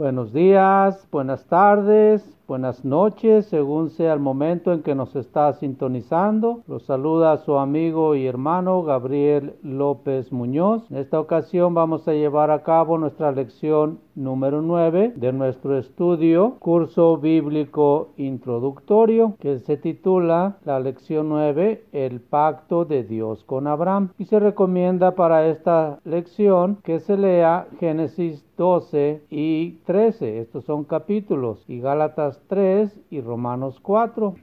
Buenos 0.00 0.32
días, 0.32 1.06
buenas 1.10 1.44
tardes, 1.44 2.22
buenas 2.50 2.84
noches, 2.84 3.46
según 3.46 3.90
sea 3.90 4.12
el 4.12 4.18
momento 4.18 4.72
en 4.72 4.82
que 4.82 4.96
nos 4.96 5.14
está 5.14 5.52
sintonizando. 5.52 6.64
Los 6.66 6.82
saluda 6.82 7.36
su 7.36 7.56
amigo 7.56 8.16
y 8.16 8.26
hermano 8.26 8.82
Gabriel 8.82 9.54
López 9.62 10.32
Muñoz. 10.32 10.90
En 10.90 10.96
esta 10.96 11.20
ocasión 11.20 11.74
vamos 11.74 12.08
a 12.08 12.12
llevar 12.12 12.50
a 12.50 12.64
cabo 12.64 12.98
nuestra 12.98 13.30
lección 13.30 14.00
número 14.16 14.62
9 14.62 15.12
de 15.14 15.32
nuestro 15.32 15.78
estudio 15.78 16.56
Curso 16.58 17.18
Bíblico 17.18 18.08
Introductorio 18.16 19.36
que 19.38 19.60
se 19.60 19.76
titula 19.76 20.56
la 20.64 20.80
lección 20.80 21.28
9 21.28 21.84
El 21.92 22.20
pacto 22.20 22.84
de 22.84 23.04
Dios 23.04 23.44
con 23.44 23.68
Abraham 23.68 24.10
y 24.18 24.24
se 24.24 24.40
recomienda 24.40 25.14
para 25.14 25.46
esta 25.46 26.00
lección 26.04 26.78
que 26.82 26.98
se 26.98 27.16
lea 27.16 27.68
Génesis 27.78 28.44
12 28.56 29.22
y 29.30 29.78
13. 29.86 30.40
Estos 30.40 30.64
son 30.64 30.84
capítulos 30.84 31.64
y 31.66 31.80
Gálatas 31.80 32.39
3 32.48 33.00
y 33.10 33.20
Romanos 33.20 33.80
4. 33.80 34.34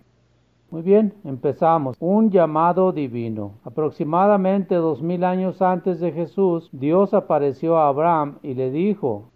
Muy 0.70 0.82
bien, 0.82 1.14
empezamos. 1.24 1.96
Un 2.00 2.30
llamado 2.30 2.92
divino. 2.92 3.60
Aproximadamente 3.64 4.76
dos 4.76 5.02
mil 5.02 5.24
años 5.24 5.62
antes 5.62 6.00
de 6.00 6.12
Jesús, 6.12 6.70
Dios 6.74 7.14
apareció 7.14 7.78
a 7.78 7.88
Abraham 7.88 8.40
y 8.44 8.54
le 8.54 8.72
dijo, 8.72 9.32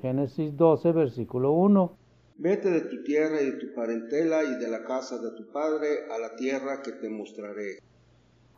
Génesis 0.00 0.56
12, 0.56 0.92
versículo 0.92 1.52
1, 1.52 1.92
Vete 2.38 2.70
de 2.70 2.82
tu 2.82 3.02
tierra 3.02 3.40
y 3.40 3.46
de 3.46 3.56
tu 3.56 3.72
parentela 3.74 4.44
y 4.44 4.58
de 4.60 4.68
la 4.68 4.84
casa 4.84 5.18
de 5.18 5.30
tu 5.30 5.50
padre 5.50 5.88
a 6.14 6.18
la 6.18 6.36
tierra 6.36 6.82
que 6.82 6.92
te 6.92 7.08
mostraré. 7.08 7.78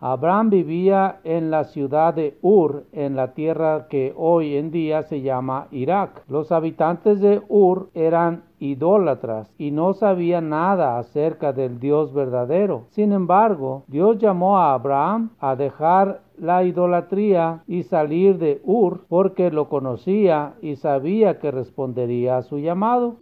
Abraham 0.01 0.51
vivía 0.51 1.19
en 1.25 1.51
la 1.51 1.65
ciudad 1.65 2.15
de 2.15 2.38
Ur, 2.41 2.84
en 2.93 3.16
la 3.16 3.34
tierra 3.34 3.88
que 3.88 4.15
hoy 4.16 4.55
en 4.55 4.71
día 4.71 5.02
se 5.02 5.23
llama 5.23 5.66
Irak. 5.73 6.23
Los 6.29 6.52
habitantes 6.52 7.21
de 7.21 7.43
Ur 7.48 7.91
eran 7.95 8.45
idólatras 8.61 9.52
y 9.59 9.73
no 9.73 9.95
sabían 9.95 10.51
nada 10.51 10.99
acerca 10.99 11.52
del 11.52 11.80
Dios 11.80 12.13
verdadero. 12.13 12.85
Sin 12.91 13.13
embargo, 13.13 13.82
Dios 13.88 14.19
llamó 14.19 14.59
a 14.59 14.74
Abraham 14.74 15.30
a 15.41 15.57
dejar 15.57 16.21
la 16.37 16.63
idolatría 16.63 17.63
y 17.66 17.82
salir 17.82 18.38
de 18.38 18.60
Ur 18.65 19.04
porque 19.09 19.51
lo 19.51 19.69
conocía 19.69 20.54
y 20.63 20.76
sabía 20.76 21.41
que 21.41 21.51
respondería 21.51 22.37
a 22.37 22.43
su 22.43 22.59
llamado. 22.59 23.16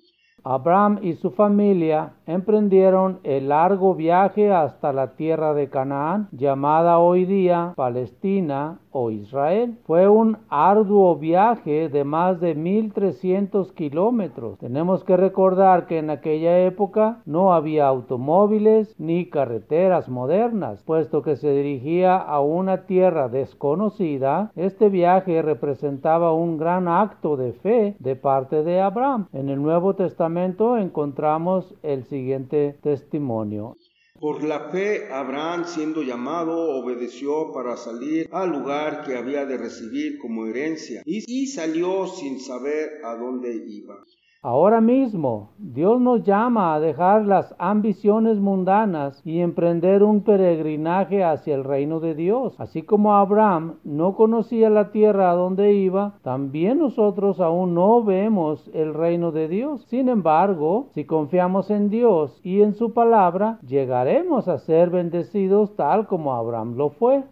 Abraham 0.48 1.00
y 1.02 1.14
su 1.14 1.33
familia 1.33 2.12
emprendieron 2.25 3.19
el 3.25 3.48
largo 3.48 3.97
viaje 3.97 4.53
hasta 4.53 4.92
la 4.92 5.16
tierra 5.16 5.55
de 5.55 5.69
Canaán, 5.69 6.28
llamada 6.30 6.98
hoy 6.98 7.25
día 7.25 7.72
Palestina 7.75 8.78
o 8.98 9.11
Israel. 9.11 9.77
Fue 9.84 10.08
un 10.08 10.39
arduo 10.48 11.16
viaje 11.16 11.91
de 11.91 12.02
más 12.05 12.41
de 12.41 12.55
1300 12.55 13.72
kilómetros. 13.72 14.58
Tenemos 14.58 15.05
que 15.05 15.19
recordar 15.19 15.86
que 15.86 15.98
en 15.98 16.08
aquella 16.08 16.61
época 16.61 17.20
no 17.27 17.53
había 17.53 17.86
automóviles 17.88 18.94
ni 18.98 19.28
carreteras 19.28 20.08
modernas, 20.08 20.83
puesto 20.84 21.20
que 21.20 21.36
se 21.36 21.50
dirigía 21.50 22.16
a 22.16 22.41
una 22.41 22.86
tierra 22.86 23.28
desconocida. 23.28 24.50
Este 24.56 24.88
viaje 24.88 25.42
representaba 25.42 26.33
un 26.33 26.56
gran 26.56 26.88
acto 26.88 27.36
de 27.36 27.53
fe 27.53 27.97
de 27.98 28.16
parte 28.16 28.62
de 28.62 28.81
Abraham. 28.81 29.27
En 29.34 29.50
el 29.50 29.60
Nuevo 29.60 29.94
Testamento 29.94 30.78
encontramos 30.78 31.75
el 31.83 32.05
siguiente 32.05 32.78
testimonio. 32.81 33.77
Por 34.20 34.42
la 34.42 34.70
fe, 34.70 35.12
Abraham, 35.12 35.64
siendo 35.67 36.03
llamado, 36.03 36.56
obedeció 36.78 37.53
para 37.53 37.77
salir 37.77 38.28
al 38.33 38.50
lugar 38.50 39.05
que 39.05 39.17
había 39.17 39.45
de 39.45 39.59
recibir 39.59 40.19
como 40.19 40.47
herencia 40.47 41.03
y, 41.05 41.47
salió 41.47 42.06
sin 42.06 42.41
saber 42.41 43.05
a 43.05 43.14
dónde 43.14 43.55
iba. 43.67 44.03
Ahora 44.47 44.80
mismo 44.80 45.48
Dios 45.58 46.00
nos 46.00 46.22
llama 46.22 46.72
a 46.72 46.78
dejar 46.78 47.27
las 47.27 47.52
ambiciones 47.58 48.39
mundanas 48.39 49.20
y 49.25 49.41
emprender 49.41 50.05
un 50.05 50.20
peregrinaje 50.20 51.25
hacia 51.25 51.56
el 51.56 51.65
reino 51.65 51.98
de 51.98 52.15
Dios. 52.15 52.54
Así 52.60 52.82
como 52.82 53.16
Abraham 53.16 53.81
no 53.82 54.15
conocía 54.15 54.70
la 54.70 54.93
tierra 54.93 55.32
a 55.32 55.34
donde 55.34 55.72
iba, 55.72 56.20
también 56.22 56.78
nosotros 56.78 57.41
aún 57.41 57.75
no 57.75 58.04
vemos 58.04 58.70
el 58.72 58.94
reino 58.94 59.32
de 59.32 59.48
Dios. 59.48 59.84
Sin 59.88 60.09
embargo, 60.09 60.91
si 60.94 61.06
confiamos 61.06 61.69
en 61.72 61.91
Dios 61.91 62.41
y 62.44 62.62
en 62.62 62.75
su 62.75 62.93
palabra, 62.93 63.59
llegaremos 63.66 64.47
a 64.47 64.59
ser 64.59 64.91
bendecidos 64.91 65.75
tal 65.75 66.06
como 66.06 66.34
Abraham 66.34 66.76
lo 66.76 66.91
fue 66.91 67.25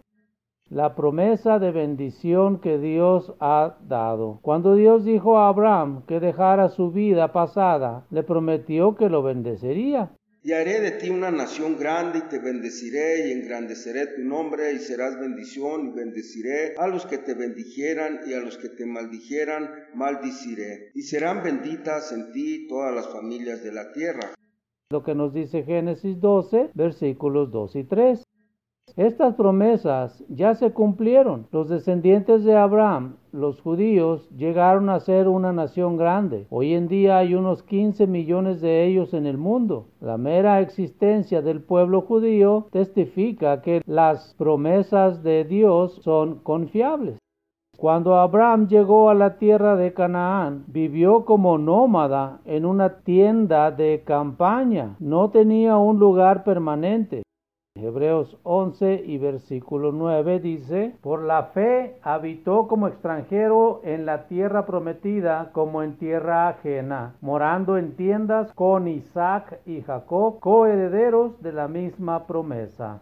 la 0.69 0.95
promesa 0.95 1.59
de 1.59 1.71
bendición 1.71 2.59
que 2.59 2.79
Dios 2.79 3.33
ha 3.39 3.77
dado. 3.87 4.39
Cuando 4.41 4.75
Dios 4.75 5.05
dijo 5.05 5.37
a 5.37 5.47
Abraham 5.47 6.03
que 6.07 6.19
dejara 6.19 6.69
su 6.69 6.91
vida 6.91 7.31
pasada, 7.31 8.07
le 8.09 8.23
prometió 8.23 8.95
que 8.95 9.09
lo 9.09 9.21
bendecería. 9.21 10.11
Y 10.41 10.53
haré 10.53 10.79
de 10.79 10.91
ti 10.91 11.09
una 11.09 11.31
nación 11.31 11.77
grande 11.77 12.19
y 12.19 12.29
te 12.29 12.39
bendeciré 12.39 13.27
y 13.27 13.31
engrandeceré 13.31 14.07
tu 14.15 14.21
nombre 14.21 14.73
y 14.73 14.79
serás 14.79 15.19
bendición 15.19 15.87
y 15.87 15.91
bendeciré 15.95 16.75
a 16.77 16.87
los 16.87 17.05
que 17.05 17.17
te 17.17 17.33
bendijeran 17.33 18.19
y 18.27 18.33
a 18.33 18.39
los 18.39 18.57
que 18.57 18.69
te 18.69 18.85
maldijeran 18.85 19.69
maldiciré. 19.95 20.91
Y 20.93 21.01
serán 21.01 21.43
benditas 21.43 22.11
en 22.11 22.31
ti 22.31 22.67
todas 22.67 22.93
las 22.93 23.07
familias 23.09 23.63
de 23.63 23.71
la 23.71 23.91
tierra. 23.91 24.35
Lo 24.91 25.03
que 25.03 25.15
nos 25.15 25.33
dice 25.33 25.63
Génesis 25.63 26.19
12, 26.19 26.71
versículos 26.75 27.51
2 27.51 27.75
y 27.77 27.83
3. 27.83 28.23
Estas 28.97 29.35
promesas 29.35 30.23
ya 30.29 30.55
se 30.55 30.71
cumplieron. 30.71 31.47
Los 31.51 31.67
descendientes 31.67 32.45
de 32.45 32.55
Abraham, 32.55 33.17
los 33.33 33.59
judíos, 33.59 34.29
llegaron 34.37 34.87
a 34.89 35.01
ser 35.01 35.27
una 35.27 35.51
nación 35.51 35.97
grande. 35.97 36.47
Hoy 36.49 36.73
en 36.75 36.87
día 36.87 37.17
hay 37.17 37.35
unos 37.35 37.61
15 37.63 38.07
millones 38.07 38.61
de 38.61 38.85
ellos 38.85 39.13
en 39.13 39.25
el 39.25 39.37
mundo. 39.37 39.87
La 39.99 40.17
mera 40.17 40.61
existencia 40.61 41.41
del 41.41 41.61
pueblo 41.61 42.03
judío 42.03 42.69
testifica 42.71 43.61
que 43.61 43.81
las 43.85 44.33
promesas 44.37 45.23
de 45.23 45.43
Dios 45.43 45.99
son 46.01 46.39
confiables. 46.39 47.17
Cuando 47.77 48.15
Abraham 48.15 48.69
llegó 48.69 49.09
a 49.09 49.13
la 49.13 49.37
tierra 49.37 49.75
de 49.75 49.93
Canaán, 49.93 50.63
vivió 50.67 51.25
como 51.25 51.57
nómada 51.57 52.39
en 52.45 52.65
una 52.65 53.01
tienda 53.01 53.71
de 53.71 54.03
campaña. 54.05 54.95
No 54.99 55.31
tenía 55.31 55.75
un 55.75 55.99
lugar 55.99 56.45
permanente. 56.45 57.24
Hebreos 57.77 58.37
11 58.43 59.03
y 59.05 59.17
versículo 59.17 59.91
9 59.91 60.39
dice, 60.39 60.95
por 61.01 61.21
la 61.21 61.47
fe 61.47 61.97
habitó 62.03 62.69
como 62.69 62.87
extranjero 62.87 63.81
en 63.83 64.05
la 64.05 64.27
tierra 64.27 64.65
prometida 64.65 65.51
como 65.51 65.83
en 65.83 65.97
tierra 65.97 66.47
ajena, 66.47 67.17
morando 67.19 67.77
en 67.77 67.97
tiendas 67.97 68.53
con 68.53 68.87
Isaac 68.87 69.59
y 69.65 69.81
Jacob, 69.81 70.39
coherederos 70.39 71.41
de 71.41 71.51
la 71.51 71.67
misma 71.67 72.25
promesa. 72.27 73.01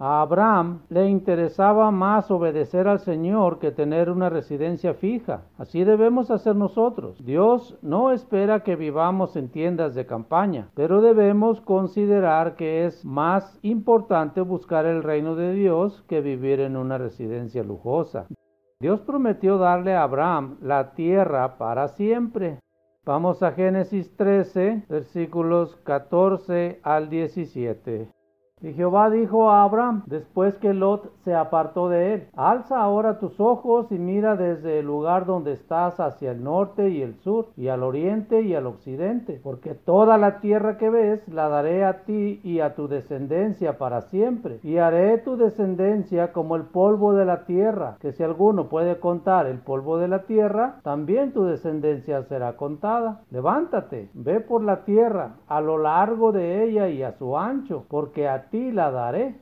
A 0.00 0.20
Abraham 0.20 0.82
le 0.90 1.08
interesaba 1.08 1.90
más 1.90 2.30
obedecer 2.30 2.86
al 2.86 3.00
Señor 3.00 3.58
que 3.58 3.72
tener 3.72 4.10
una 4.10 4.30
residencia 4.30 4.94
fija. 4.94 5.42
Así 5.58 5.82
debemos 5.82 6.30
hacer 6.30 6.54
nosotros. 6.54 7.24
Dios 7.24 7.76
no 7.82 8.12
espera 8.12 8.60
que 8.60 8.76
vivamos 8.76 9.34
en 9.34 9.48
tiendas 9.48 9.96
de 9.96 10.06
campaña, 10.06 10.68
pero 10.74 11.00
debemos 11.00 11.60
considerar 11.60 12.54
que 12.54 12.84
es 12.84 13.04
más 13.04 13.58
importante 13.62 14.40
buscar 14.40 14.86
el 14.86 15.02
reino 15.02 15.34
de 15.34 15.52
Dios 15.54 16.04
que 16.08 16.20
vivir 16.20 16.60
en 16.60 16.76
una 16.76 16.96
residencia 16.96 17.64
lujosa. 17.64 18.28
Dios 18.78 19.00
prometió 19.00 19.58
darle 19.58 19.96
a 19.96 20.04
Abraham 20.04 20.58
la 20.62 20.92
tierra 20.92 21.58
para 21.58 21.88
siempre. 21.88 22.60
Vamos 23.04 23.42
a 23.42 23.50
Génesis 23.50 24.14
13, 24.16 24.84
versículos 24.88 25.74
14 25.82 26.78
al 26.84 27.08
17. 27.08 28.12
Y 28.60 28.72
Jehová 28.72 29.10
dijo 29.10 29.50
a 29.50 29.62
Abraham, 29.62 30.02
después 30.06 30.56
que 30.58 30.74
Lot 30.74 31.12
se 31.24 31.34
apartó 31.34 31.88
de 31.88 32.14
él, 32.14 32.28
alza 32.36 32.80
ahora 32.80 33.18
tus 33.18 33.38
ojos 33.38 33.90
y 33.90 33.98
mira 33.98 34.36
desde 34.36 34.80
el 34.80 34.86
lugar 34.86 35.26
donde 35.26 35.52
estás 35.52 36.00
hacia 36.00 36.32
el 36.32 36.42
norte 36.42 36.88
y 36.90 37.02
el 37.02 37.14
sur, 37.20 37.48
y 37.56 37.68
al 37.68 37.82
oriente 37.82 38.42
y 38.42 38.54
al 38.54 38.66
occidente, 38.66 39.40
porque 39.42 39.74
toda 39.74 40.18
la 40.18 40.40
tierra 40.40 40.76
que 40.76 40.90
ves 40.90 41.26
la 41.28 41.48
daré 41.48 41.84
a 41.84 42.04
ti 42.04 42.40
y 42.42 42.60
a 42.60 42.74
tu 42.74 42.88
descendencia 42.88 43.78
para 43.78 44.02
siempre, 44.02 44.58
y 44.62 44.78
haré 44.78 45.18
tu 45.18 45.36
descendencia 45.36 46.32
como 46.32 46.56
el 46.56 46.64
polvo 46.64 47.14
de 47.14 47.24
la 47.24 47.44
tierra, 47.44 47.96
que 48.00 48.12
si 48.12 48.22
alguno 48.22 48.68
puede 48.68 48.98
contar 48.98 49.46
el 49.46 49.58
polvo 49.58 49.98
de 49.98 50.08
la 50.08 50.24
tierra, 50.24 50.80
también 50.82 51.32
tu 51.32 51.44
descendencia 51.44 52.22
será 52.24 52.56
contada. 52.56 53.22
Levántate, 53.30 54.10
ve 54.14 54.40
por 54.40 54.62
la 54.62 54.84
tierra, 54.84 55.36
a 55.46 55.60
lo 55.60 55.78
largo 55.78 56.32
de 56.32 56.64
ella 56.64 56.88
y 56.88 57.02
a 57.02 57.12
su 57.12 57.36
ancho, 57.36 57.84
porque 57.88 58.28
a 58.28 58.47
la 58.52 58.90
daré. 58.90 59.38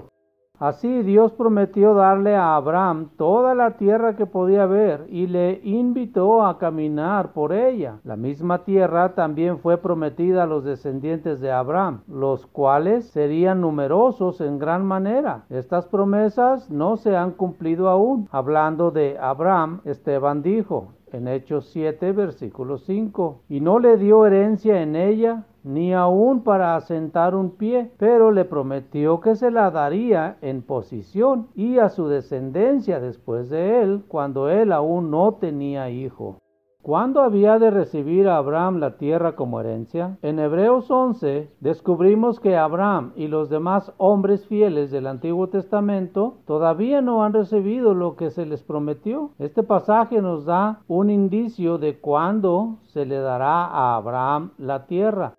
Así 0.59 1.03
Dios 1.03 1.33
prometió 1.33 1.93
darle 1.93 2.35
a 2.35 2.57
Abraham 2.57 3.11
toda 3.19 3.55
la 3.55 3.73
tierra 3.73 4.17
que 4.17 4.25
podía 4.25 4.65
ver 4.65 5.07
y 5.11 5.27
le 5.27 5.61
invitó 5.65 6.47
a 6.47 6.59
caminar 6.59 7.35
por 7.35 7.53
ella. 7.53 8.01
La 8.05 8.17
misma 8.17 8.65
tierra 8.65 9.15
también 9.15 9.59
fue 9.59 9.77
prometida 9.77 10.45
a 10.45 10.47
los 10.47 10.65
descendientes 10.65 11.41
de 11.41 11.53
Abraham, 11.53 12.01
los 12.09 12.47
cuales 12.47 13.05
serían 13.11 13.61
numerosos 13.61 14.41
en 14.41 14.59
gran 14.59 14.87
manera. 14.87 15.45
Estas 15.51 15.87
promesas 15.89 16.71
no 16.71 16.97
se 16.97 17.15
han 17.15 17.33
cumplido 17.33 17.91
aún. 17.91 18.27
Hablando 18.33 18.91
de 18.91 19.19
Abraham, 19.21 19.83
Esteban 19.85 20.43
dijo, 20.43 20.96
en 21.13 21.29
Hechos 21.29 21.69
7, 21.73 22.13
versículo 22.13 22.79
5. 22.79 23.43
Y 23.49 23.61
no 23.61 23.79
le 23.79 23.97
dio 23.97 24.27
herencia 24.27 24.83
en 24.83 24.97
ella, 24.97 25.45
ni 25.65 25.93
aun 25.93 26.43
para 26.43 26.77
asentar 26.77 27.35
un 27.35 27.51
pie, 27.51 27.91
pero 27.99 28.31
le 28.31 28.45
prometió 28.45 29.21
que 29.21 29.35
se 29.35 29.51
la 29.51 29.71
daría 29.71 30.37
en 30.41 30.63
posición 30.63 31.49
y 31.55 31.79
a 31.79 31.89
su 31.89 32.09
descendencia 32.09 33.01
después 33.01 33.51
de 33.51 33.83
él, 33.83 34.05
cuando 34.09 34.49
él 34.49 34.73
aún 34.73 35.11
no 35.11 35.35
tenía 35.35 35.91
hijo. 35.91 36.39
¿Cuándo 36.87 37.21
había 37.21 37.59
de 37.59 37.73
recibir 37.73 38.29
a 38.29 38.37
Abraham 38.37 38.79
la 38.79 38.97
tierra 38.97 39.35
como 39.35 39.59
herencia? 39.59 40.19
En 40.23 40.39
Hebreos 40.39 40.89
11 40.89 41.51
descubrimos 41.59 42.39
que 42.39 42.57
Abraham 42.57 43.11
y 43.17 43.27
los 43.27 43.51
demás 43.51 43.93
hombres 43.97 44.47
fieles 44.47 44.93
del 44.93 45.09
Antiguo 45.09 45.49
Testamento 45.49 46.37
todavía 46.47 47.01
no 47.03 47.25
han 47.25 47.33
recibido 47.33 47.93
lo 47.93 48.15
que 48.15 48.31
se 48.31 48.47
les 48.47 48.63
prometió. 48.63 49.33
Este 49.41 49.65
pasaje 49.65 50.23
nos 50.23 50.45
da 50.45 50.83
un 50.87 51.11
indicio 51.11 51.79
de 51.79 51.99
cuándo 51.99 52.77
se 52.85 53.05
le 53.05 53.19
dará 53.19 53.65
a 53.65 53.97
Abraham 53.97 54.53
la 54.57 54.87
tierra. 54.87 55.35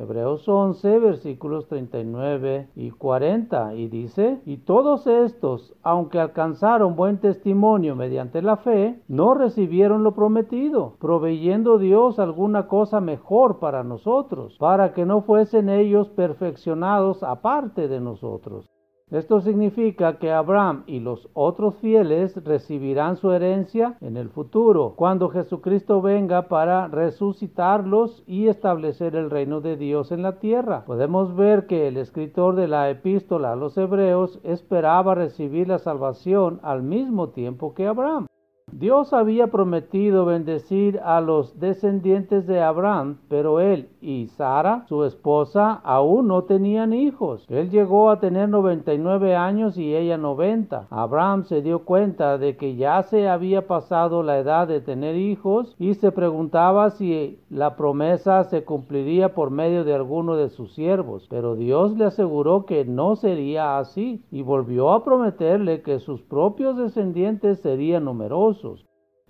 Hebreos 0.00 0.48
11, 0.48 0.98
versículos 0.98 1.68
39 1.68 2.70
y 2.74 2.90
40, 2.90 3.74
y 3.74 3.88
dice, 3.88 4.40
y 4.46 4.56
todos 4.56 5.06
estos, 5.06 5.74
aunque 5.82 6.18
alcanzaron 6.18 6.96
buen 6.96 7.18
testimonio 7.18 7.94
mediante 7.94 8.40
la 8.40 8.56
fe, 8.56 8.98
no 9.08 9.34
recibieron 9.34 10.02
lo 10.02 10.14
prometido, 10.14 10.94
proveyendo 11.00 11.76
Dios 11.76 12.18
alguna 12.18 12.66
cosa 12.66 13.02
mejor 13.02 13.58
para 13.58 13.84
nosotros, 13.84 14.56
para 14.58 14.94
que 14.94 15.04
no 15.04 15.20
fuesen 15.20 15.68
ellos 15.68 16.08
perfeccionados 16.08 17.22
aparte 17.22 17.86
de 17.86 18.00
nosotros. 18.00 18.70
Esto 19.10 19.40
significa 19.40 20.18
que 20.18 20.30
Abraham 20.30 20.84
y 20.86 21.00
los 21.00 21.28
otros 21.32 21.74
fieles 21.76 22.36
recibirán 22.44 23.16
su 23.16 23.32
herencia 23.32 23.96
en 24.00 24.16
el 24.16 24.28
futuro, 24.28 24.94
cuando 24.94 25.28
Jesucristo 25.30 26.00
venga 26.00 26.48
para 26.48 26.86
resucitarlos 26.86 28.22
y 28.28 28.46
establecer 28.46 29.16
el 29.16 29.28
reino 29.28 29.60
de 29.60 29.76
Dios 29.76 30.12
en 30.12 30.22
la 30.22 30.38
tierra. 30.38 30.84
Podemos 30.84 31.34
ver 31.34 31.66
que 31.66 31.88
el 31.88 31.96
escritor 31.96 32.54
de 32.54 32.68
la 32.68 32.88
epístola 32.88 33.52
a 33.52 33.56
los 33.56 33.76
hebreos 33.76 34.38
esperaba 34.44 35.16
recibir 35.16 35.66
la 35.66 35.78
salvación 35.78 36.60
al 36.62 36.84
mismo 36.84 37.30
tiempo 37.30 37.74
que 37.74 37.88
Abraham. 37.88 38.26
Dios 38.72 39.12
había 39.12 39.48
prometido 39.48 40.24
bendecir 40.24 41.00
a 41.04 41.20
los 41.20 41.58
descendientes 41.58 42.46
de 42.46 42.62
Abraham, 42.62 43.18
pero 43.28 43.60
él 43.60 43.88
y 44.00 44.28
Sara, 44.28 44.84
su 44.88 45.04
esposa, 45.04 45.80
aún 45.84 46.28
no 46.28 46.44
tenían 46.44 46.92
hijos. 46.92 47.44
Él 47.48 47.70
llegó 47.70 48.10
a 48.10 48.20
tener 48.20 48.48
99 48.48 49.34
años 49.34 49.76
y 49.76 49.94
ella 49.94 50.16
90. 50.16 50.86
Abraham 50.90 51.44
se 51.44 51.62
dio 51.62 51.80
cuenta 51.80 52.38
de 52.38 52.56
que 52.56 52.76
ya 52.76 53.02
se 53.02 53.28
había 53.28 53.66
pasado 53.66 54.22
la 54.22 54.38
edad 54.38 54.68
de 54.68 54.80
tener 54.80 55.16
hijos 55.16 55.74
y 55.78 55.94
se 55.94 56.12
preguntaba 56.12 56.90
si 56.90 57.40
la 57.50 57.76
promesa 57.76 58.44
se 58.44 58.64
cumpliría 58.64 59.34
por 59.34 59.50
medio 59.50 59.84
de 59.84 59.94
alguno 59.94 60.36
de 60.36 60.48
sus 60.48 60.72
siervos. 60.74 61.26
Pero 61.28 61.56
Dios 61.56 61.96
le 61.96 62.04
aseguró 62.04 62.64
que 62.66 62.84
no 62.84 63.16
sería 63.16 63.78
así 63.78 64.22
y 64.30 64.42
volvió 64.42 64.92
a 64.92 65.04
prometerle 65.04 65.82
que 65.82 65.98
sus 65.98 66.22
propios 66.22 66.76
descendientes 66.76 67.60
serían 67.60 68.04
numerosos. 68.04 68.59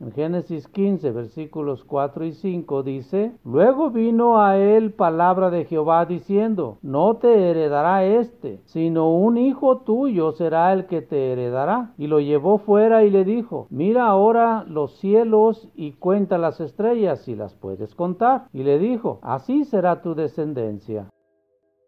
En 0.00 0.12
Génesis 0.12 0.66
15, 0.66 1.10
versículos 1.10 1.84
4 1.84 2.24
y 2.24 2.32
5 2.32 2.82
dice, 2.82 3.32
Luego 3.44 3.90
vino 3.90 4.40
a 4.40 4.56
él 4.56 4.94
palabra 4.94 5.50
de 5.50 5.66
Jehová 5.66 6.06
diciendo, 6.06 6.78
No 6.80 7.16
te 7.16 7.50
heredará 7.50 8.02
este, 8.06 8.60
sino 8.64 9.14
un 9.14 9.36
hijo 9.36 9.80
tuyo 9.80 10.32
será 10.32 10.72
el 10.72 10.86
que 10.86 11.02
te 11.02 11.32
heredará. 11.32 11.92
Y 11.98 12.06
lo 12.06 12.18
llevó 12.18 12.56
fuera 12.56 13.04
y 13.04 13.10
le 13.10 13.24
dijo, 13.24 13.66
Mira 13.68 14.06
ahora 14.06 14.64
los 14.66 14.96
cielos 15.00 15.68
y 15.74 15.92
cuenta 15.92 16.38
las 16.38 16.60
estrellas 16.60 17.20
si 17.20 17.34
las 17.34 17.54
puedes 17.54 17.94
contar. 17.94 18.46
Y 18.54 18.62
le 18.62 18.78
dijo, 18.78 19.18
Así 19.20 19.64
será 19.64 20.00
tu 20.00 20.14
descendencia. 20.14 21.10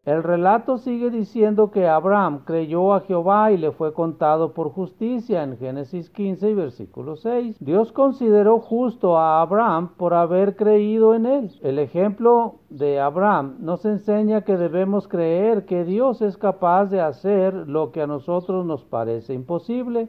El 0.04 0.24
relato 0.24 0.78
sigue 0.78 1.10
diciendo 1.10 1.70
que 1.70 1.86
Abraham 1.86 2.42
creyó 2.44 2.92
a 2.92 3.02
Jehová 3.02 3.52
y 3.52 3.56
le 3.56 3.70
fue 3.70 3.94
contado 3.94 4.52
por 4.52 4.72
justicia 4.72 5.44
en 5.44 5.56
Génesis 5.58 6.10
15 6.10 6.54
versículo 6.54 7.14
6. 7.14 7.58
Dios 7.60 7.92
consideró 7.92 8.58
justo 8.58 9.16
a 9.16 9.40
Abraham 9.40 9.94
por 9.96 10.14
haber 10.14 10.56
creído 10.56 11.14
en 11.14 11.26
él. 11.26 11.52
El 11.62 11.78
ejemplo 11.78 12.56
de 12.68 12.98
Abraham 12.98 13.58
nos 13.60 13.84
enseña 13.84 14.42
que 14.42 14.56
debemos 14.56 15.06
creer 15.06 15.66
que 15.66 15.84
Dios 15.84 16.20
es 16.20 16.36
capaz 16.36 16.86
de 16.86 17.00
hacer 17.00 17.54
lo 17.54 17.92
que 17.92 18.02
a 18.02 18.08
nosotros 18.08 18.66
nos 18.66 18.84
parece 18.84 19.34
imposible. 19.34 20.08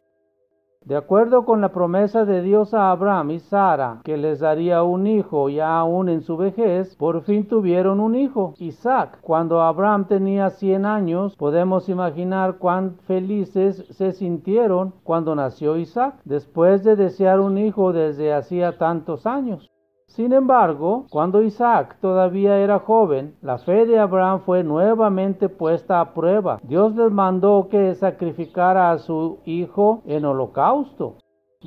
De 0.85 0.97
acuerdo 0.97 1.45
con 1.45 1.61
la 1.61 1.71
promesa 1.71 2.25
de 2.25 2.41
Dios 2.41 2.73
a 2.73 2.91
Abraham 2.91 3.31
y 3.31 3.39
Sara, 3.39 4.01
que 4.03 4.17
les 4.17 4.41
daría 4.41 4.83
un 4.83 5.07
hijo 5.07 5.47
ya 5.47 5.77
aún 5.77 6.09
en 6.09 6.21
su 6.21 6.35
vejez, 6.35 6.95
por 6.97 7.21
fin 7.21 7.47
tuvieron 7.47 8.01
un 8.01 8.15
hijo, 8.15 8.53
Isaac. 8.57 9.17
Cuando 9.21 9.61
Abraham 9.61 10.07
tenía 10.07 10.49
100 10.49 10.85
años, 10.85 11.37
podemos 11.37 11.87
imaginar 11.87 12.57
cuán 12.57 12.97
felices 13.07 13.85
se 13.91 14.11
sintieron 14.11 14.93
cuando 15.03 15.35
nació 15.35 15.77
Isaac, 15.77 16.15
después 16.25 16.83
de 16.83 16.97
desear 16.97 17.39
un 17.39 17.57
hijo 17.57 17.93
desde 17.93 18.33
hacía 18.33 18.77
tantos 18.77 19.25
años. 19.25 19.72
Sin 20.13 20.31
embargo, 20.31 21.07
cuando 21.09 21.41
Isaac 21.41 21.97
todavía 21.99 22.59
era 22.59 22.77
joven, 22.77 23.35
la 23.41 23.57
fe 23.57 23.87
de 23.87 23.97
Abraham 23.97 24.41
fue 24.41 24.63
nuevamente 24.63 25.49
puesta 25.49 25.99
a 25.99 26.13
prueba. 26.13 26.59
Dios 26.61 26.95
les 26.95 27.11
mandó 27.11 27.67
que 27.67 27.95
sacrificara 27.95 28.91
a 28.91 28.99
su 28.99 29.39
hijo 29.43 30.03
en 30.05 30.25
holocausto. 30.25 31.15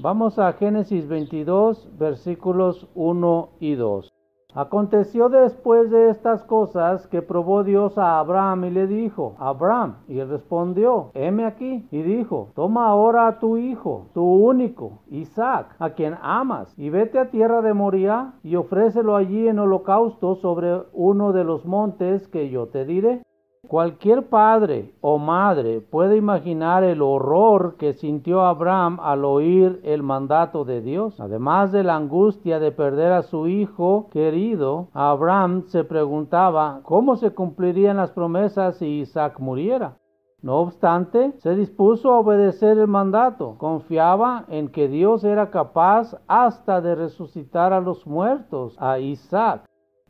Vamos 0.00 0.38
a 0.38 0.52
Génesis 0.52 1.08
22, 1.08 1.98
versículos 1.98 2.86
1 2.94 3.48
y 3.58 3.74
2. 3.74 4.15
Aconteció 4.56 5.28
después 5.28 5.90
de 5.90 6.08
estas 6.08 6.42
cosas 6.42 7.06
que 7.08 7.20
probó 7.20 7.62
Dios 7.62 7.98
a 7.98 8.18
Abraham 8.18 8.64
y 8.64 8.70
le 8.70 8.86
dijo, 8.86 9.36
Abraham, 9.38 9.96
y 10.08 10.18
él 10.18 10.30
respondió, 10.30 11.10
heme 11.12 11.44
aquí, 11.44 11.86
y 11.90 12.00
dijo, 12.00 12.52
toma 12.54 12.86
ahora 12.86 13.26
a 13.26 13.38
tu 13.38 13.58
hijo, 13.58 14.06
tu 14.14 14.24
único, 14.24 15.02
Isaac, 15.10 15.76
a 15.78 15.90
quien 15.90 16.16
amas, 16.22 16.72
y 16.78 16.88
vete 16.88 17.18
a 17.18 17.30
tierra 17.30 17.60
de 17.60 17.74
Moria 17.74 18.32
y 18.42 18.56
ofrécelo 18.56 19.14
allí 19.14 19.46
en 19.46 19.58
holocausto 19.58 20.36
sobre 20.36 20.80
uno 20.94 21.34
de 21.34 21.44
los 21.44 21.66
montes 21.66 22.26
que 22.26 22.48
yo 22.48 22.68
te 22.68 22.86
diré. 22.86 23.22
Cualquier 23.68 24.28
padre 24.28 24.92
o 25.00 25.18
madre 25.18 25.80
puede 25.80 26.16
imaginar 26.16 26.84
el 26.84 27.02
horror 27.02 27.74
que 27.76 27.94
sintió 27.94 28.42
Abraham 28.42 29.00
al 29.02 29.24
oír 29.24 29.80
el 29.82 30.04
mandato 30.04 30.64
de 30.64 30.80
Dios. 30.80 31.20
Además 31.20 31.72
de 31.72 31.82
la 31.82 31.96
angustia 31.96 32.60
de 32.60 32.70
perder 32.70 33.10
a 33.10 33.22
su 33.22 33.48
hijo 33.48 34.08
querido, 34.12 34.88
Abraham 34.92 35.64
se 35.66 35.82
preguntaba 35.82 36.80
cómo 36.84 37.16
se 37.16 37.34
cumplirían 37.34 37.96
las 37.96 38.12
promesas 38.12 38.76
si 38.76 39.00
Isaac 39.00 39.40
muriera. 39.40 39.96
No 40.42 40.58
obstante, 40.58 41.32
se 41.38 41.56
dispuso 41.56 42.12
a 42.12 42.20
obedecer 42.20 42.78
el 42.78 42.86
mandato. 42.86 43.56
Confiaba 43.58 44.44
en 44.48 44.68
que 44.68 44.86
Dios 44.86 45.24
era 45.24 45.50
capaz 45.50 46.16
hasta 46.28 46.80
de 46.80 46.94
resucitar 46.94 47.72
a 47.72 47.80
los 47.80 48.06
muertos, 48.06 48.76
a 48.78 49.00
Isaac. 49.00 49.64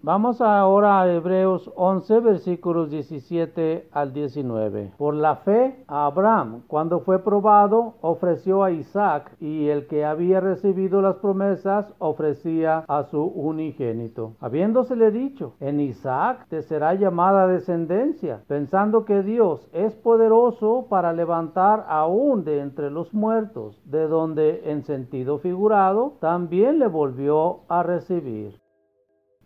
Vamos 0.07 0.41
ahora 0.41 1.01
a 1.01 1.13
Hebreos 1.13 1.69
11 1.75 2.21
versículos 2.21 2.91
17 2.91 3.89
al 3.91 4.13
19. 4.13 4.93
Por 4.97 5.15
la 5.17 5.35
fe, 5.39 5.83
Abraham, 5.89 6.63
cuando 6.69 7.01
fue 7.01 7.19
probado, 7.25 7.95
ofreció 8.03 8.63
a 8.63 8.71
Isaac 8.71 9.35
y 9.41 9.67
el 9.67 9.89
que 9.89 10.05
había 10.05 10.39
recibido 10.39 11.03
las 11.03 11.17
promesas 11.17 11.93
ofrecía 11.99 12.85
a 12.87 13.03
su 13.11 13.21
unigénito. 13.21 14.35
Habiéndosele 14.39 15.11
dicho, 15.11 15.55
en 15.59 15.81
Isaac 15.81 16.47
te 16.51 16.63
será 16.63 16.95
llamada 16.95 17.49
descendencia, 17.49 18.45
pensando 18.47 19.05
que 19.05 19.25
Dios 19.25 19.69
es 19.73 19.93
poderoso 19.97 20.87
para 20.89 21.13
levantar 21.13 21.85
aún 21.89 22.45
de 22.45 22.61
entre 22.61 22.93
los 22.93 23.13
muertos, 23.13 23.83
de 23.85 24.07
donde 24.07 24.71
en 24.71 24.85
sentido 24.85 25.41
figurado 25.41 26.13
también 26.21 26.79
le 26.79 26.87
volvió 26.87 27.63
a 27.69 27.83
recibir. 27.83 28.65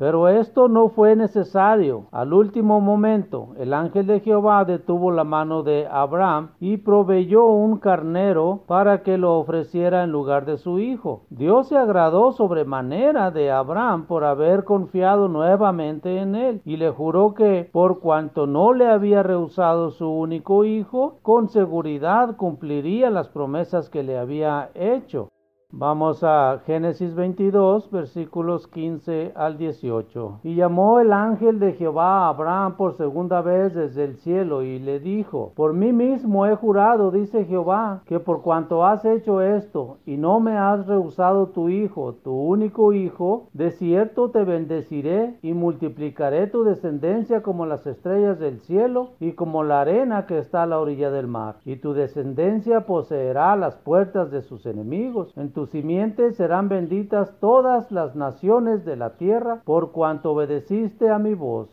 Pero 0.00 0.28
esto 0.28 0.68
no 0.68 0.88
fue 0.88 1.14
necesario. 1.14 2.06
Al 2.10 2.32
último 2.32 2.80
momento, 2.80 3.48
el 3.58 3.74
ángel 3.74 4.06
de 4.06 4.20
Jehová 4.20 4.64
detuvo 4.64 5.10
la 5.10 5.24
mano 5.24 5.62
de 5.62 5.86
Abraham 5.86 6.52
y 6.58 6.78
proveyó 6.78 7.44
un 7.44 7.76
carnero 7.76 8.62
para 8.66 9.02
que 9.02 9.18
lo 9.18 9.38
ofreciera 9.38 10.02
en 10.02 10.10
lugar 10.10 10.46
de 10.46 10.56
su 10.56 10.78
hijo. 10.78 11.24
Dios 11.28 11.68
se 11.68 11.76
agradó 11.76 12.32
sobremanera 12.32 13.30
de 13.30 13.50
Abraham 13.50 14.06
por 14.06 14.24
haber 14.24 14.64
confiado 14.64 15.28
nuevamente 15.28 16.16
en 16.16 16.34
él 16.34 16.62
y 16.64 16.78
le 16.78 16.88
juró 16.88 17.34
que 17.34 17.68
por 17.70 18.00
cuanto 18.00 18.46
no 18.46 18.72
le 18.72 18.88
había 18.88 19.22
rehusado 19.22 19.90
su 19.90 20.08
único 20.08 20.64
hijo, 20.64 21.18
con 21.20 21.50
seguridad 21.50 22.38
cumpliría 22.38 23.10
las 23.10 23.28
promesas 23.28 23.90
que 23.90 24.02
le 24.02 24.16
había 24.16 24.70
hecho. 24.74 25.28
Vamos 25.72 26.24
a 26.24 26.62
Génesis 26.66 27.14
22, 27.14 27.92
versículos 27.92 28.66
15 28.66 29.30
al 29.36 29.56
18. 29.56 30.40
Y 30.42 30.56
llamó 30.56 30.98
el 30.98 31.12
ángel 31.12 31.60
de 31.60 31.74
Jehová 31.74 32.26
a 32.26 32.30
Abraham 32.30 32.76
por 32.76 32.94
segunda 32.94 33.40
vez 33.40 33.72
desde 33.72 34.02
el 34.02 34.16
cielo 34.16 34.64
y 34.64 34.80
le 34.80 34.98
dijo, 34.98 35.52
por 35.54 35.72
mí 35.72 35.92
mismo 35.92 36.44
he 36.46 36.56
jurado, 36.56 37.12
dice 37.12 37.44
Jehová, 37.44 38.02
que 38.06 38.18
por 38.18 38.42
cuanto 38.42 38.84
has 38.84 39.04
hecho 39.04 39.42
esto 39.42 39.98
y 40.06 40.16
no 40.16 40.40
me 40.40 40.58
has 40.58 40.88
rehusado 40.88 41.50
tu 41.50 41.68
hijo, 41.68 42.14
tu 42.14 42.32
único 42.32 42.92
hijo, 42.92 43.46
de 43.52 43.70
cierto 43.70 44.30
te 44.30 44.42
bendeciré 44.42 45.38
y 45.40 45.52
multiplicaré 45.52 46.48
tu 46.48 46.64
descendencia 46.64 47.42
como 47.42 47.64
las 47.64 47.86
estrellas 47.86 48.40
del 48.40 48.58
cielo 48.58 49.10
y 49.20 49.32
como 49.32 49.62
la 49.62 49.82
arena 49.82 50.26
que 50.26 50.38
está 50.38 50.64
a 50.64 50.66
la 50.66 50.80
orilla 50.80 51.12
del 51.12 51.28
mar. 51.28 51.58
Y 51.64 51.76
tu 51.76 51.92
descendencia 51.92 52.86
poseerá 52.86 53.54
las 53.54 53.76
puertas 53.76 54.32
de 54.32 54.42
sus 54.42 54.66
enemigos. 54.66 55.32
En 55.36 55.52
tu 55.52 55.59
simiente 55.66 56.32
serán 56.32 56.68
benditas 56.68 57.38
todas 57.40 57.90
las 57.90 58.16
naciones 58.16 58.84
de 58.84 58.96
la 58.96 59.16
tierra, 59.16 59.62
por 59.64 59.92
cuanto 59.92 60.32
obedeciste 60.32 61.10
a 61.10 61.18
mi 61.18 61.34
voz. 61.34 61.70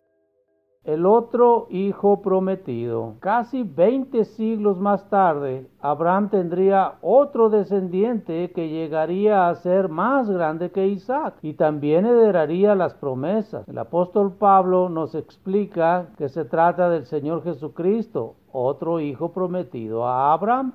El 0.88 1.06
otro 1.06 1.68
hijo 1.70 2.22
prometido. 2.22 3.16
Casi 3.20 3.64
20 3.64 4.24
siglos 4.24 4.80
más 4.80 5.10
tarde, 5.10 5.68
Abraham 5.82 6.30
tendría 6.30 6.94
otro 7.02 7.50
descendiente 7.50 8.54
que 8.54 8.70
llegaría 8.70 9.50
a 9.50 9.56
ser 9.56 9.90
más 9.90 10.30
grande 10.30 10.72
que 10.72 10.88
Isaac 10.88 11.40
y 11.42 11.56
también 11.56 12.06
heredaría 12.06 12.74
las 12.74 12.94
promesas. 12.94 13.68
El 13.68 13.78
apóstol 13.80 14.38
Pablo 14.38 14.88
nos 14.88 15.14
explica 15.14 16.08
que 16.18 16.30
se 16.30 16.46
trata 16.46 16.90
del 16.90 17.06
Señor 17.06 17.44
Jesucristo, 17.44 18.36
otro 18.54 19.02
hijo 19.02 19.34
prometido 19.34 20.08
a 20.08 20.32
Abraham. 20.32 20.72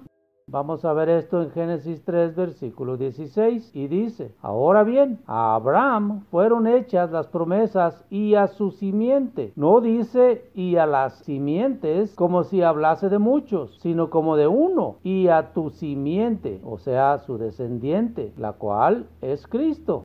Vamos 0.48 0.84
a 0.84 0.92
ver 0.92 1.08
esto 1.08 1.40
en 1.40 1.50
Génesis 1.52 2.04
3, 2.04 2.34
versículo 2.34 2.96
16, 2.96 3.70
y 3.74 3.86
dice, 3.86 4.34
ahora 4.42 4.82
bien, 4.82 5.20
a 5.26 5.54
Abraham 5.54 6.24
fueron 6.30 6.66
hechas 6.66 7.12
las 7.12 7.28
promesas 7.28 8.04
y 8.10 8.34
a 8.34 8.48
su 8.48 8.72
simiente. 8.72 9.52
No 9.54 9.80
dice 9.80 10.50
y 10.54 10.76
a 10.76 10.86
las 10.86 11.18
simientes 11.20 12.14
como 12.16 12.42
si 12.42 12.60
hablase 12.60 13.08
de 13.08 13.18
muchos, 13.18 13.78
sino 13.80 14.10
como 14.10 14.36
de 14.36 14.48
uno, 14.48 14.96
y 15.04 15.28
a 15.28 15.52
tu 15.52 15.70
simiente, 15.70 16.60
o 16.64 16.78
sea, 16.78 17.18
su 17.18 17.38
descendiente, 17.38 18.32
la 18.36 18.54
cual 18.54 19.08
es 19.20 19.46
Cristo. 19.46 20.02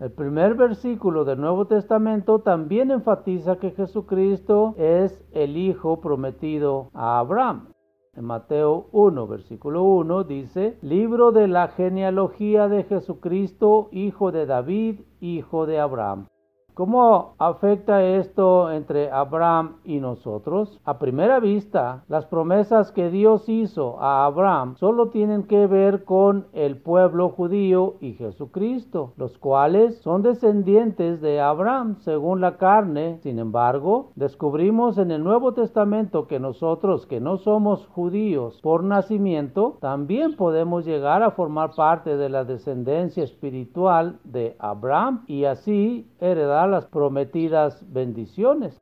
El 0.00 0.10
primer 0.10 0.56
versículo 0.56 1.24
del 1.24 1.40
Nuevo 1.40 1.68
Testamento 1.68 2.40
también 2.40 2.90
enfatiza 2.90 3.56
que 3.56 3.70
Jesucristo 3.70 4.74
es 4.76 5.24
el 5.30 5.56
Hijo 5.56 6.00
prometido 6.00 6.90
a 6.92 7.20
Abraham. 7.20 7.73
En 8.16 8.24
Mateo 8.24 8.86
1, 8.92 9.26
versículo 9.26 9.82
1 9.82 10.24
dice, 10.24 10.78
libro 10.82 11.32
de 11.32 11.48
la 11.48 11.68
genealogía 11.68 12.68
de 12.68 12.84
Jesucristo, 12.84 13.88
hijo 13.90 14.30
de 14.30 14.46
David, 14.46 15.00
hijo 15.20 15.66
de 15.66 15.80
Abraham. 15.80 16.26
¿Cómo 16.74 17.34
afecta 17.38 18.02
esto 18.02 18.72
entre 18.72 19.08
Abraham 19.08 19.76
y 19.84 20.00
nosotros? 20.00 20.80
A 20.84 20.98
primera 20.98 21.38
vista, 21.38 22.02
las 22.08 22.26
promesas 22.26 22.90
que 22.90 23.10
Dios 23.10 23.48
hizo 23.48 24.02
a 24.02 24.24
Abraham 24.24 24.74
solo 24.74 25.10
tienen 25.10 25.44
que 25.44 25.68
ver 25.68 26.02
con 26.02 26.48
el 26.52 26.78
pueblo 26.78 27.28
judío 27.28 27.94
y 28.00 28.14
Jesucristo, 28.14 29.12
los 29.16 29.38
cuales 29.38 29.98
son 29.98 30.22
descendientes 30.22 31.20
de 31.20 31.40
Abraham 31.40 31.98
según 32.00 32.40
la 32.40 32.56
carne. 32.56 33.20
Sin 33.22 33.38
embargo, 33.38 34.10
descubrimos 34.16 34.98
en 34.98 35.12
el 35.12 35.22
Nuevo 35.22 35.54
Testamento 35.54 36.26
que 36.26 36.40
nosotros 36.40 37.06
que 37.06 37.20
no 37.20 37.36
somos 37.36 37.86
judíos 37.86 38.58
por 38.64 38.82
nacimiento, 38.82 39.78
también 39.80 40.34
podemos 40.34 40.84
llegar 40.84 41.22
a 41.22 41.30
formar 41.30 41.70
parte 41.76 42.16
de 42.16 42.28
la 42.28 42.42
descendencia 42.42 43.22
espiritual 43.22 44.18
de 44.24 44.56
Abraham 44.58 45.22
y 45.28 45.44
así 45.44 46.10
heredar 46.18 46.63
las 46.66 46.86
prometidas 46.86 47.84
bendiciones. 47.92 48.78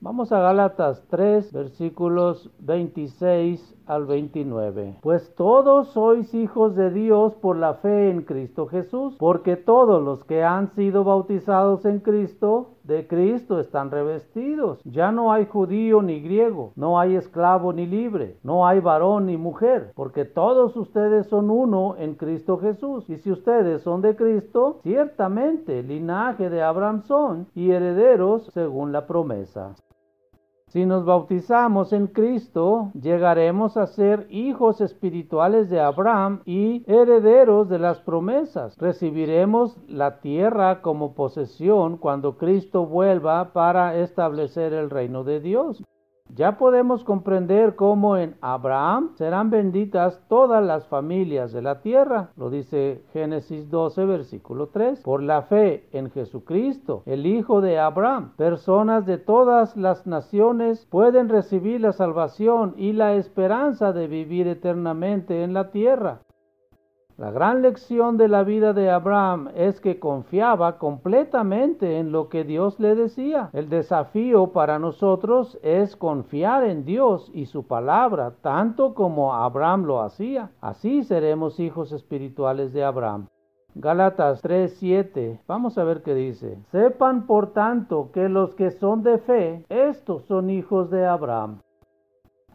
Vamos 0.00 0.32
a 0.32 0.40
Gálatas 0.40 1.06
3, 1.08 1.52
versículos 1.52 2.50
26 2.60 3.75
al 3.86 4.06
29. 4.06 4.98
Pues 5.02 5.34
todos 5.34 5.88
sois 5.88 6.32
hijos 6.34 6.74
de 6.74 6.90
Dios 6.90 7.34
por 7.36 7.56
la 7.56 7.74
fe 7.74 8.10
en 8.10 8.22
Cristo 8.22 8.66
Jesús, 8.66 9.16
porque 9.18 9.56
todos 9.56 10.02
los 10.02 10.24
que 10.24 10.42
han 10.44 10.68
sido 10.74 11.04
bautizados 11.04 11.84
en 11.84 12.00
Cristo, 12.00 12.76
de 12.86 13.06
Cristo 13.08 13.58
están 13.58 13.90
revestidos. 13.90 14.80
Ya 14.84 15.10
no 15.10 15.32
hay 15.32 15.46
judío 15.46 16.02
ni 16.02 16.20
griego, 16.20 16.72
no 16.76 17.00
hay 17.00 17.16
esclavo 17.16 17.72
ni 17.72 17.86
libre, 17.86 18.38
no 18.42 18.66
hay 18.66 18.80
varón 18.80 19.26
ni 19.26 19.36
mujer, 19.36 19.92
porque 19.94 20.24
todos 20.24 20.76
ustedes 20.76 21.26
son 21.26 21.50
uno 21.50 21.96
en 21.98 22.14
Cristo 22.14 22.58
Jesús. 22.58 23.08
Y 23.10 23.16
si 23.18 23.32
ustedes 23.32 23.82
son 23.82 24.02
de 24.02 24.14
Cristo, 24.14 24.80
ciertamente 24.82 25.82
linaje 25.82 26.48
de 26.48 26.62
Abraham 26.62 27.02
son 27.02 27.48
y 27.54 27.70
herederos 27.72 28.50
según 28.52 28.92
la 28.92 29.06
promesa. 29.06 29.74
Si 30.68 30.84
nos 30.84 31.04
bautizamos 31.04 31.92
en 31.92 32.08
Cristo, 32.08 32.90
llegaremos 33.00 33.76
a 33.76 33.86
ser 33.86 34.26
hijos 34.30 34.80
espirituales 34.80 35.70
de 35.70 35.80
Abraham 35.80 36.42
y 36.44 36.82
herederos 36.90 37.68
de 37.68 37.78
las 37.78 38.00
promesas. 38.00 38.76
Recibiremos 38.76 39.76
la 39.86 40.18
tierra 40.18 40.82
como 40.82 41.14
posesión 41.14 41.98
cuando 41.98 42.36
Cristo 42.36 42.84
vuelva 42.84 43.52
para 43.52 43.96
establecer 43.96 44.72
el 44.72 44.90
reino 44.90 45.22
de 45.22 45.38
Dios. 45.38 45.84
Ya 46.34 46.58
podemos 46.58 47.04
comprender 47.04 47.76
cómo 47.76 48.16
en 48.16 48.34
Abraham 48.40 49.10
serán 49.14 49.50
benditas 49.50 50.20
todas 50.28 50.62
las 50.64 50.86
familias 50.86 51.52
de 51.52 51.62
la 51.62 51.80
tierra. 51.80 52.30
Lo 52.36 52.50
dice 52.50 53.02
Génesis 53.12 53.70
12, 53.70 54.04
versículo 54.04 54.66
3. 54.68 55.02
Por 55.02 55.22
la 55.22 55.42
fe 55.42 55.88
en 55.92 56.10
Jesucristo, 56.10 57.02
el 57.06 57.26
Hijo 57.26 57.60
de 57.60 57.78
Abraham, 57.78 58.32
personas 58.36 59.06
de 59.06 59.18
todas 59.18 59.76
las 59.76 60.06
naciones 60.06 60.86
pueden 60.90 61.28
recibir 61.28 61.80
la 61.80 61.92
salvación 61.92 62.74
y 62.76 62.92
la 62.92 63.14
esperanza 63.14 63.92
de 63.92 64.06
vivir 64.06 64.48
eternamente 64.48 65.42
en 65.42 65.54
la 65.54 65.70
tierra. 65.70 66.20
La 67.18 67.30
gran 67.30 67.62
lección 67.62 68.18
de 68.18 68.28
la 68.28 68.44
vida 68.44 68.74
de 68.74 68.90
Abraham 68.90 69.48
es 69.54 69.80
que 69.80 69.98
confiaba 69.98 70.76
completamente 70.76 71.98
en 71.98 72.12
lo 72.12 72.28
que 72.28 72.44
Dios 72.44 72.78
le 72.78 72.94
decía. 72.94 73.48
El 73.54 73.70
desafío 73.70 74.48
para 74.48 74.78
nosotros 74.78 75.58
es 75.62 75.96
confiar 75.96 76.64
en 76.64 76.84
Dios 76.84 77.30
y 77.32 77.46
su 77.46 77.66
palabra, 77.66 78.34
tanto 78.42 78.92
como 78.92 79.32
Abraham 79.32 79.84
lo 79.84 80.02
hacía. 80.02 80.50
Así 80.60 81.04
seremos 81.04 81.58
hijos 81.58 81.90
espirituales 81.90 82.74
de 82.74 82.84
Abraham. 82.84 83.28
Gálatas 83.74 84.42
3:7. 84.42 85.40
Vamos 85.46 85.78
a 85.78 85.84
ver 85.84 86.02
qué 86.02 86.14
dice. 86.14 86.58
Sepan 86.70 87.26
por 87.26 87.54
tanto 87.54 88.10
que 88.12 88.28
los 88.28 88.54
que 88.54 88.70
son 88.70 89.02
de 89.02 89.16
fe, 89.16 89.64
estos 89.70 90.24
son 90.26 90.50
hijos 90.50 90.90
de 90.90 91.06
Abraham. 91.06 91.60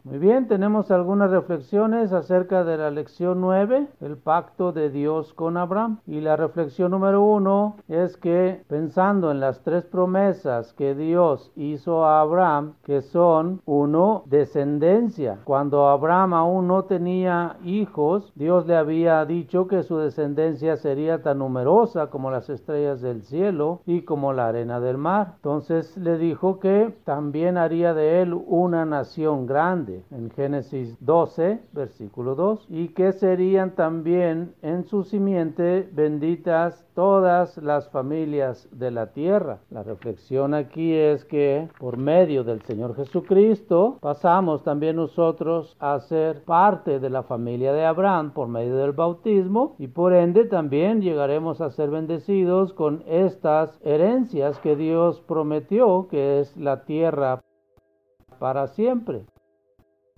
Muy 0.04 0.18
bien, 0.18 0.48
tenemos 0.48 0.90
algunas 0.90 1.30
reflexiones 1.30 2.12
acerca 2.12 2.64
de 2.64 2.76
la 2.76 2.90
lección 2.90 3.40
9, 3.40 3.86
el 4.00 4.16
pacto 4.16 4.72
de 4.72 4.90
Dios 4.90 5.32
con 5.32 5.56
Abraham. 5.56 6.00
Y 6.08 6.20
la 6.20 6.34
reflexión 6.34 6.90
número 6.90 7.22
uno 7.22 7.76
es 7.86 8.16
que 8.16 8.64
pensando 8.66 9.30
en 9.30 9.38
las 9.38 9.62
tres 9.62 9.84
promesas 9.84 10.72
que 10.72 10.96
Dios 10.96 11.52
hizo 11.54 12.04
a 12.04 12.20
Abraham, 12.20 12.74
que 12.82 13.00
son 13.00 13.62
uno, 13.64 14.24
descendencia. 14.26 15.38
Cuando 15.44 15.86
Abraham 15.86 16.34
aún 16.34 16.66
no 16.66 16.82
tenía 16.82 17.58
hijos, 17.62 18.32
Dios 18.34 18.66
le 18.66 18.74
había 18.74 19.24
dicho 19.24 19.68
que 19.68 19.84
su 19.84 19.98
descendencia 19.98 20.76
sería 20.78 21.22
tan 21.22 21.38
numerosa 21.38 22.08
como 22.08 22.32
las 22.32 22.50
estrellas 22.50 23.02
del 23.02 23.22
cielo 23.22 23.82
y 23.86 24.02
como 24.02 24.32
la 24.32 24.48
arena 24.48 24.80
del 24.80 24.98
mar. 24.98 25.34
Entonces 25.36 25.96
le 25.96 26.18
dijo 26.18 26.58
que 26.58 26.92
también 27.04 27.56
haría 27.56 27.94
de 27.94 28.22
él 28.22 28.34
una 28.34 28.84
nación 28.84 29.46
grande 29.46 29.91
en 30.10 30.30
Génesis 30.30 30.96
12, 31.00 31.60
versículo 31.72 32.34
2, 32.34 32.66
y 32.68 32.88
que 32.88 33.12
serían 33.12 33.74
también 33.74 34.54
en 34.62 34.84
su 34.84 35.04
simiente 35.04 35.88
benditas 35.92 36.86
todas 36.94 37.56
las 37.58 37.88
familias 37.90 38.68
de 38.72 38.90
la 38.90 39.12
tierra. 39.12 39.58
La 39.70 39.82
reflexión 39.82 40.54
aquí 40.54 40.92
es 40.92 41.24
que 41.24 41.68
por 41.78 41.96
medio 41.96 42.44
del 42.44 42.62
Señor 42.62 42.94
Jesucristo 42.94 43.98
pasamos 44.00 44.62
también 44.62 44.96
nosotros 44.96 45.76
a 45.78 45.98
ser 46.00 46.44
parte 46.44 47.00
de 47.00 47.10
la 47.10 47.22
familia 47.22 47.72
de 47.72 47.84
Abraham 47.84 48.32
por 48.32 48.48
medio 48.48 48.76
del 48.76 48.92
bautismo 48.92 49.74
y 49.78 49.88
por 49.88 50.12
ende 50.12 50.44
también 50.44 51.00
llegaremos 51.00 51.60
a 51.60 51.70
ser 51.70 51.90
bendecidos 51.90 52.72
con 52.72 53.02
estas 53.06 53.78
herencias 53.82 54.58
que 54.58 54.76
Dios 54.76 55.20
prometió, 55.20 56.08
que 56.10 56.40
es 56.40 56.56
la 56.56 56.84
tierra 56.84 57.40
para 58.38 58.66
siempre. 58.68 59.24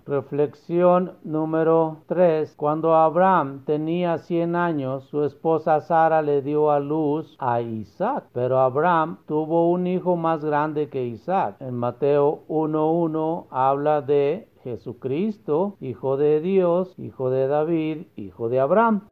Reflexión 0.07 1.13
número 1.23 2.03
3. 2.05 2.53
Cuando 2.55 2.93
Abraham 2.93 3.63
tenía 3.65 4.19
100 4.19 4.55
años, 4.55 5.05
su 5.05 5.23
esposa 5.23 5.81
Sara 5.81 6.21
le 6.21 6.43
dio 6.43 6.69
a 6.69 6.79
luz 6.79 7.35
a 7.39 7.61
Isaac, 7.61 8.25
pero 8.31 8.59
Abraham 8.59 9.17
tuvo 9.25 9.71
un 9.71 9.87
hijo 9.87 10.15
más 10.15 10.45
grande 10.45 10.89
que 10.89 11.05
Isaac. 11.05 11.55
En 11.59 11.73
Mateo 11.73 12.43
1.1 12.49 13.47
habla 13.49 14.01
de 14.01 14.47
Jesucristo, 14.63 15.75
hijo 15.79 16.17
de 16.17 16.39
Dios, 16.39 16.93
hijo 16.99 17.31
de 17.31 17.47
David, 17.47 18.05
hijo 18.15 18.47
de 18.49 18.59
Abraham. 18.59 19.07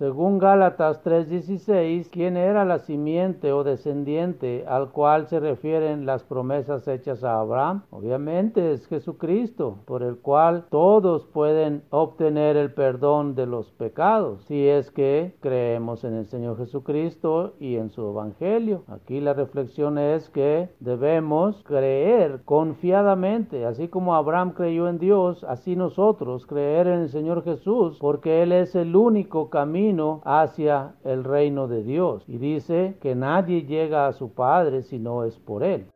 Según 0.00 0.38
Gálatas 0.38 1.02
3:16, 1.04 2.08
¿quién 2.08 2.38
era 2.38 2.64
la 2.64 2.78
simiente 2.78 3.52
o 3.52 3.64
descendiente 3.64 4.64
al 4.66 4.92
cual 4.92 5.26
se 5.26 5.38
refieren 5.40 6.06
las 6.06 6.24
promesas 6.24 6.88
hechas 6.88 7.22
a 7.22 7.38
Abraham? 7.38 7.82
Obviamente 7.90 8.72
es 8.72 8.86
Jesucristo, 8.86 9.80
por 9.84 10.02
el 10.02 10.16
cual 10.16 10.64
todos 10.70 11.26
pueden 11.26 11.82
obtener 11.90 12.56
el 12.56 12.72
perdón 12.72 13.34
de 13.34 13.44
los 13.44 13.72
pecados, 13.72 14.42
si 14.46 14.66
es 14.66 14.90
que 14.90 15.34
creemos 15.40 16.02
en 16.04 16.14
el 16.14 16.24
Señor 16.24 16.56
Jesucristo 16.56 17.52
y 17.60 17.76
en 17.76 17.90
su 17.90 18.00
Evangelio. 18.08 18.84
Aquí 18.88 19.20
la 19.20 19.34
reflexión 19.34 19.98
es 19.98 20.30
que 20.30 20.70
debemos 20.80 21.62
creer 21.64 22.40
confiadamente, 22.46 23.66
así 23.66 23.88
como 23.88 24.14
Abraham 24.14 24.52
creyó 24.52 24.88
en 24.88 24.98
Dios, 24.98 25.44
así 25.44 25.76
nosotros 25.76 26.46
creer 26.46 26.86
en 26.86 27.00
el 27.00 27.10
Señor 27.10 27.44
Jesús, 27.44 27.98
porque 28.00 28.42
Él 28.42 28.52
es 28.52 28.74
el 28.74 28.96
único 28.96 29.50
camino 29.50 29.89
hacia 30.24 30.94
el 31.04 31.24
reino 31.24 31.68
de 31.68 31.82
Dios. 31.82 32.24
Y 32.26 32.38
dice 32.38 32.96
que 33.00 33.14
nadie 33.14 33.62
llega 33.62 34.06
a 34.06 34.12
su 34.12 34.32
Padre 34.32 34.82
si 34.82 34.98
no 34.98 35.24
es 35.24 35.38
por 35.38 35.62
Él. 35.62 35.86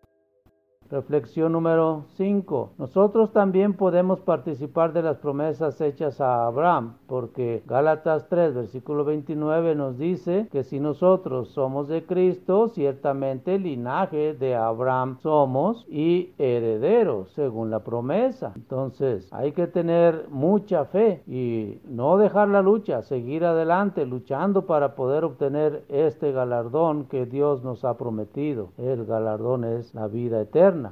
Reflexión 0.94 1.50
número 1.50 2.04
5. 2.18 2.74
Nosotros 2.78 3.32
también 3.32 3.72
podemos 3.72 4.20
participar 4.20 4.92
de 4.92 5.02
las 5.02 5.16
promesas 5.16 5.80
hechas 5.80 6.20
a 6.20 6.46
Abraham, 6.46 6.98
porque 7.08 7.64
Gálatas 7.66 8.28
3, 8.28 8.54
versículo 8.54 9.04
29 9.04 9.74
nos 9.74 9.98
dice 9.98 10.46
que 10.52 10.62
si 10.62 10.78
nosotros 10.78 11.48
somos 11.48 11.88
de 11.88 12.06
Cristo, 12.06 12.68
ciertamente 12.68 13.58
linaje 13.58 14.34
de 14.34 14.54
Abraham 14.54 15.18
somos 15.20 15.84
y 15.88 16.32
herederos, 16.38 17.28
según 17.32 17.70
la 17.70 17.80
promesa. 17.80 18.52
Entonces, 18.54 19.28
hay 19.32 19.50
que 19.50 19.66
tener 19.66 20.28
mucha 20.30 20.84
fe 20.84 21.24
y 21.26 21.80
no 21.88 22.18
dejar 22.18 22.46
la 22.46 22.62
lucha, 22.62 23.02
seguir 23.02 23.44
adelante 23.44 24.06
luchando 24.06 24.64
para 24.66 24.94
poder 24.94 25.24
obtener 25.24 25.82
este 25.88 26.30
galardón 26.30 27.06
que 27.06 27.26
Dios 27.26 27.64
nos 27.64 27.84
ha 27.84 27.96
prometido. 27.96 28.68
El 28.78 29.06
galardón 29.06 29.64
es 29.64 29.92
la 29.92 30.06
vida 30.06 30.40
eterna. 30.40 30.83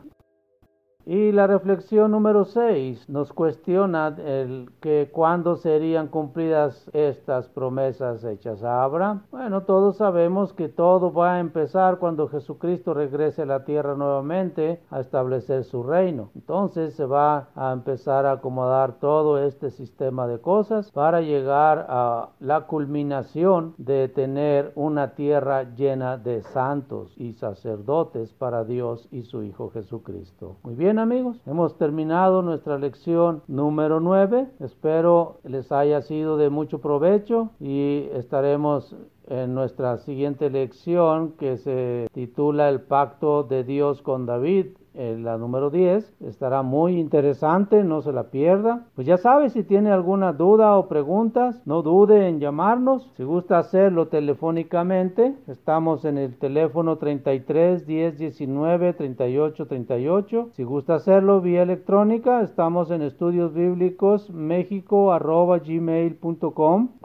Y 1.04 1.32
la 1.32 1.48
reflexión 1.48 2.12
número 2.12 2.44
6 2.44 3.08
nos 3.08 3.32
cuestiona 3.32 4.14
el 4.24 4.70
que 4.80 5.10
cuándo 5.12 5.56
serían 5.56 6.06
cumplidas 6.06 6.88
estas 6.92 7.48
promesas 7.48 8.22
hechas 8.22 8.62
a 8.62 8.84
Abraham. 8.84 9.22
Bueno, 9.32 9.62
todos 9.62 9.96
sabemos 9.96 10.52
que 10.52 10.68
todo 10.68 11.12
va 11.12 11.34
a 11.34 11.40
empezar 11.40 11.98
cuando 11.98 12.28
Jesucristo 12.28 12.94
regrese 12.94 13.42
a 13.42 13.46
la 13.46 13.64
tierra 13.64 13.96
nuevamente 13.96 14.80
a 14.90 15.00
establecer 15.00 15.64
su 15.64 15.82
reino. 15.82 16.30
Entonces 16.36 16.94
se 16.94 17.04
va 17.04 17.48
a 17.56 17.72
empezar 17.72 18.24
a 18.24 18.32
acomodar 18.32 19.00
todo 19.00 19.38
este 19.38 19.70
sistema 19.70 20.28
de 20.28 20.38
cosas 20.38 20.92
para 20.92 21.20
llegar 21.20 21.84
a 21.88 22.28
la 22.38 22.66
culminación 22.68 23.74
de 23.76 24.08
tener 24.08 24.70
una 24.76 25.16
tierra 25.16 25.64
llena 25.74 26.16
de 26.16 26.42
santos 26.42 27.12
y 27.16 27.32
sacerdotes 27.32 28.32
para 28.34 28.62
Dios 28.62 29.08
y 29.10 29.22
su 29.22 29.42
Hijo 29.42 29.70
Jesucristo. 29.70 30.58
Muy 30.62 30.76
bien 30.76 30.91
amigos, 30.98 31.40
hemos 31.46 31.78
terminado 31.78 32.42
nuestra 32.42 32.78
lección 32.78 33.42
número 33.46 34.00
9. 34.00 34.48
Espero 34.60 35.40
les 35.44 35.72
haya 35.72 36.02
sido 36.02 36.36
de 36.36 36.50
mucho 36.50 36.80
provecho 36.80 37.50
y 37.60 38.08
estaremos 38.12 38.94
en 39.28 39.54
nuestra 39.54 39.98
siguiente 39.98 40.50
lección 40.50 41.32
que 41.32 41.56
se 41.56 42.08
titula 42.12 42.68
El 42.68 42.80
pacto 42.80 43.42
de 43.44 43.64
Dios 43.64 44.02
con 44.02 44.26
David 44.26 44.66
la 44.94 45.38
número 45.38 45.70
10. 45.70 46.14
Estará 46.20 46.62
muy 46.62 46.98
interesante, 46.98 47.82
no 47.84 48.02
se 48.02 48.12
la 48.12 48.24
pierda. 48.24 48.86
Pues 48.94 49.06
ya 49.06 49.16
sabe, 49.16 49.50
si 49.50 49.62
tiene 49.62 49.90
alguna 49.90 50.32
duda 50.32 50.76
o 50.76 50.88
preguntas, 50.88 51.62
no 51.66 51.82
dude 51.82 52.28
en 52.28 52.40
llamarnos. 52.40 53.10
Si 53.16 53.24
gusta 53.24 53.58
hacerlo 53.58 54.08
telefónicamente, 54.08 55.34
estamos 55.48 56.04
en 56.04 56.18
el 56.18 56.36
teléfono 56.38 56.98
33 56.98 57.86
10 57.86 58.18
19 58.18 58.92
38 58.92 59.66
38. 59.66 60.48
Si 60.52 60.62
gusta 60.62 60.94
hacerlo 60.96 61.40
vía 61.40 61.62
electrónica, 61.62 62.42
estamos 62.42 62.90
en 62.90 63.02
estudios 63.02 63.54
bíblicos 63.54 64.30